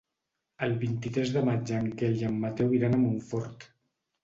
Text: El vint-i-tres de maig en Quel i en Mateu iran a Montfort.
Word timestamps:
El 0.67 0.71
vint-i-tres 0.83 1.33
de 1.35 1.43
maig 1.51 1.75
en 1.81 1.91
Quel 2.01 2.19
i 2.23 2.27
en 2.31 2.41
Mateu 2.47 2.75
iran 2.81 2.99
a 2.99 3.05
Montfort. 3.07 3.71